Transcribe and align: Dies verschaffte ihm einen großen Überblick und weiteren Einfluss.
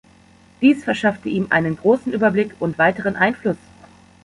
Dies 0.63 0.83
verschaffte 0.83 1.29
ihm 1.29 1.45
einen 1.51 1.77
großen 1.77 2.11
Überblick 2.11 2.55
und 2.59 2.79
weiteren 2.79 3.15
Einfluss. 3.15 3.57